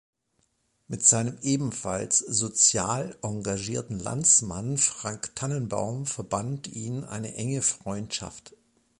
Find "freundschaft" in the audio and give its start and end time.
7.61-8.55